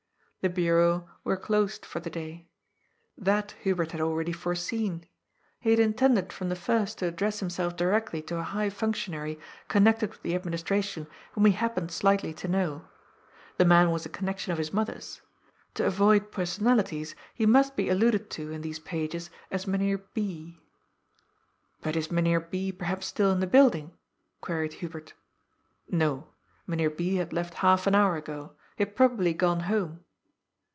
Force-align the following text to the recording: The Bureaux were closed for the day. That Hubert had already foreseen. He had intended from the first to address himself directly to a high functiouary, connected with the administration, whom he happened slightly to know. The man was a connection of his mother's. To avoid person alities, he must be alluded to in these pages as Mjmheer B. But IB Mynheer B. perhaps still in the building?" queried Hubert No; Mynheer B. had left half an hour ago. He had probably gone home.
The 0.43 0.49
Bureaux 0.49 1.07
were 1.23 1.37
closed 1.37 1.85
for 1.85 1.99
the 1.99 2.09
day. 2.09 2.47
That 3.15 3.51
Hubert 3.61 3.91
had 3.91 4.01
already 4.01 4.31
foreseen. 4.33 5.05
He 5.59 5.69
had 5.69 5.77
intended 5.77 6.33
from 6.33 6.49
the 6.49 6.55
first 6.55 6.97
to 6.97 7.05
address 7.05 7.41
himself 7.41 7.77
directly 7.77 8.23
to 8.23 8.39
a 8.39 8.41
high 8.41 8.71
functiouary, 8.71 9.39
connected 9.67 10.09
with 10.09 10.23
the 10.23 10.33
administration, 10.33 11.05
whom 11.33 11.45
he 11.45 11.51
happened 11.51 11.91
slightly 11.91 12.33
to 12.33 12.47
know. 12.47 12.85
The 13.57 13.65
man 13.65 13.91
was 13.91 14.03
a 14.03 14.09
connection 14.09 14.51
of 14.51 14.57
his 14.57 14.73
mother's. 14.73 15.21
To 15.75 15.85
avoid 15.85 16.31
person 16.31 16.63
alities, 16.65 17.13
he 17.35 17.45
must 17.45 17.75
be 17.75 17.87
alluded 17.89 18.31
to 18.31 18.49
in 18.51 18.61
these 18.63 18.79
pages 18.79 19.29
as 19.51 19.65
Mjmheer 19.67 20.01
B. 20.15 20.57
But 21.81 21.95
IB 21.95 22.07
Mynheer 22.09 22.39
B. 22.39 22.71
perhaps 22.71 23.05
still 23.05 23.31
in 23.31 23.41
the 23.41 23.45
building?" 23.45 23.93
queried 24.41 24.73
Hubert 24.73 25.13
No; 25.91 26.29
Mynheer 26.65 26.89
B. 26.89 27.17
had 27.17 27.31
left 27.31 27.53
half 27.61 27.85
an 27.85 27.93
hour 27.93 28.15
ago. 28.15 28.53
He 28.75 28.85
had 28.85 28.95
probably 28.95 29.35
gone 29.35 29.59
home. 29.59 30.03